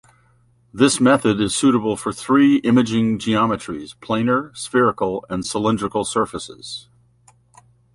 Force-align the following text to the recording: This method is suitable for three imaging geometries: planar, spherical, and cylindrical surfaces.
This 0.73 0.99
method 0.99 1.39
is 1.39 1.55
suitable 1.55 1.95
for 1.95 2.11
three 2.11 2.55
imaging 2.63 3.19
geometries: 3.19 3.95
planar, 3.97 4.49
spherical, 4.57 5.23
and 5.29 5.45
cylindrical 5.45 6.05
surfaces. 6.05 6.87